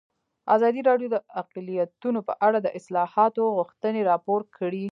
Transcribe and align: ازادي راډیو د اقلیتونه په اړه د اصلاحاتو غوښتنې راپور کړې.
ازادي 0.55 0.81
راډیو 0.89 1.07
د 1.11 1.17
اقلیتونه 1.41 2.19
په 2.27 2.33
اړه 2.47 2.59
د 2.61 2.67
اصلاحاتو 2.79 3.43
غوښتنې 3.57 4.01
راپور 4.09 4.41
کړې. 4.57 4.85